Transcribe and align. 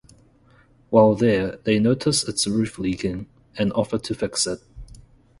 While 0.89 1.13
there, 1.13 1.57
they 1.63 1.77
notice 1.77 2.27
its 2.27 2.47
roof 2.47 2.71
is 2.71 2.79
leaking, 2.79 3.27
and 3.55 3.71
offer 3.73 3.99
to 3.99 4.15
fix 4.15 4.47
it. 4.47 4.59